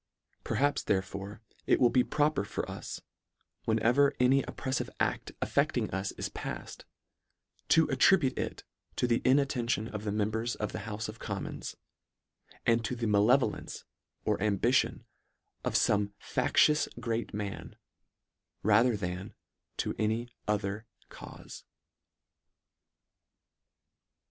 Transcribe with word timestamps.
Perhaps 0.43 0.81
therefore 0.81 1.43
it 1.67 1.79
will 1.79 1.91
be 1.91 2.03
proper 2.03 2.43
for 2.43 2.67
us, 2.67 3.01
whenever 3.65 4.15
any 4.19 4.41
oppref 4.41 4.77
five 4.79 4.89
acl 4.99 5.31
affecting 5.43 5.91
us 5.91 6.11
is 6.13 6.27
part, 6.27 6.85
to 7.69 7.87
attribute 7.87 8.35
it 8.35 8.63
to 8.95 9.05
the 9.05 9.21
inattention 9.23 9.87
of 9.89 10.03
the 10.03 10.11
members 10.11 10.55
of 10.55 10.71
the 10.71 10.79
houfe 10.89 11.07
of 11.07 11.19
commons, 11.19 11.77
and 12.65 12.83
to 12.83 12.95
the 12.95 13.05
malevolence 13.05 13.85
or 14.25 14.41
ambition 14.41 15.05
of 15.63 15.75
fome 15.75 16.13
factious 16.17 16.87
great 16.99 17.31
man, 17.31 17.75
rather 18.63 18.97
than 18.97 19.35
to 19.77 19.93
any 19.99 20.33
other 20.47 20.87
caufe. 21.11 21.63